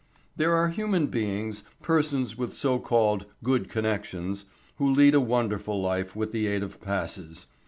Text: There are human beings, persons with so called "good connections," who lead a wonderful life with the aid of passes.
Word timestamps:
There 0.35 0.55
are 0.55 0.69
human 0.69 1.05
beings, 1.11 1.63
persons 1.83 2.35
with 2.35 2.53
so 2.55 2.79
called 2.79 3.27
"good 3.43 3.69
connections," 3.69 4.45
who 4.77 4.89
lead 4.89 5.13
a 5.13 5.21
wonderful 5.21 5.79
life 5.79 6.15
with 6.15 6.31
the 6.31 6.47
aid 6.47 6.63
of 6.63 6.81
passes. 6.81 7.45